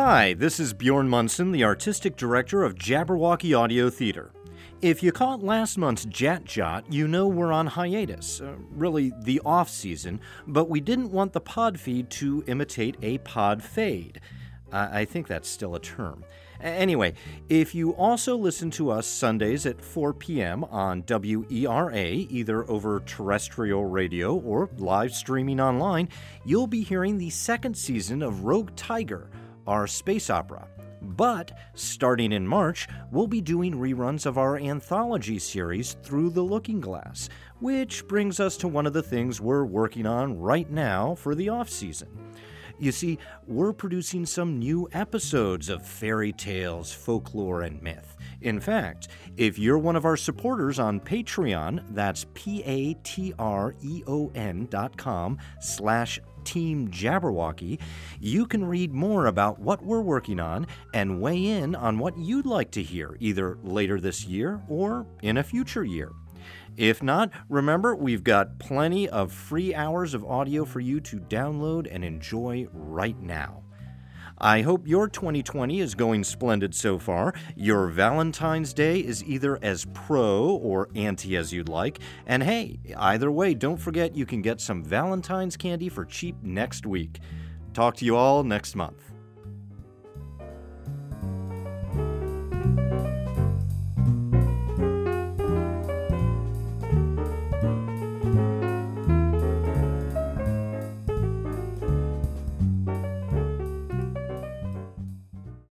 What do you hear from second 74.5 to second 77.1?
hope your 2020 is going splendid so